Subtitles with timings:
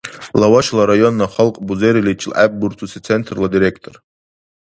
[0.41, 3.95] Лавашала района халкь бузериличил гӀеббурцуси Центрла директор.